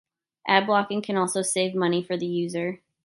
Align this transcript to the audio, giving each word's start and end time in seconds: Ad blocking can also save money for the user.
Ad 0.47 0.65
blocking 0.65 1.03
can 1.03 1.15
also 1.15 1.43
save 1.43 1.75
money 1.75 2.01
for 2.01 2.17
the 2.17 2.25
user. 2.25 2.81